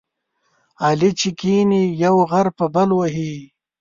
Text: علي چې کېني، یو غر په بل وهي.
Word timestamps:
علي 0.85 1.11
چې 1.19 1.29
کېني، 1.39 1.83
یو 2.03 2.15
غر 2.29 2.47
په 2.57 2.65
بل 2.73 2.89
وهي. 2.97 3.35